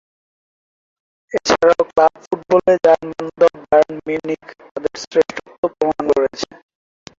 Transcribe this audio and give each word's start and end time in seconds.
এছাড়াও 1.31 1.81
ক্লাব 1.89 2.13
ফুটবলে 2.23 2.73
জার্মান 2.83 3.25
দল 3.33 3.53
বায়ার্ন 3.61 3.95
মিউনিখ 4.07 4.43
তাদের 4.63 4.93
শ্রেষ্ঠত্ব 5.03 5.61
প্রমাণ 5.75 6.05
করেছে। 6.11 6.49